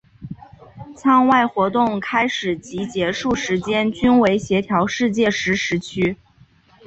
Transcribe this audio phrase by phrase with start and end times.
[0.97, 6.17] 舱外活动开始及结束时间均为协调世界时时区。